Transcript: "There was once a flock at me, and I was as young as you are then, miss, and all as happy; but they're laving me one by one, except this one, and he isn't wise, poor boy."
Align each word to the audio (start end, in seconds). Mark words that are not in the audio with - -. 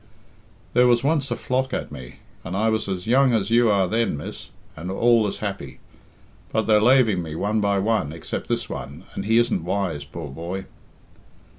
"There 0.73 0.87
was 0.87 1.03
once 1.03 1.29
a 1.29 1.35
flock 1.35 1.75
at 1.75 1.91
me, 1.91 2.15
and 2.43 2.57
I 2.57 2.69
was 2.69 2.89
as 2.89 3.05
young 3.05 3.33
as 3.35 3.51
you 3.51 3.69
are 3.69 3.87
then, 3.87 4.17
miss, 4.17 4.49
and 4.75 4.89
all 4.89 5.27
as 5.27 5.37
happy; 5.45 5.77
but 6.51 6.63
they're 6.63 6.81
laving 6.81 7.21
me 7.21 7.35
one 7.35 7.61
by 7.61 7.77
one, 7.77 8.11
except 8.11 8.47
this 8.47 8.67
one, 8.67 9.03
and 9.13 9.25
he 9.25 9.37
isn't 9.37 9.63
wise, 9.63 10.03
poor 10.03 10.29
boy." 10.31 10.65